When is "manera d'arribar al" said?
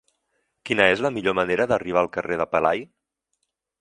1.41-2.13